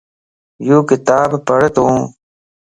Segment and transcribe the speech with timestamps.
[0.67, 1.95] يو ڪتاب پڙتون